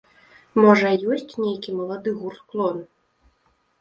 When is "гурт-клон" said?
2.23-2.85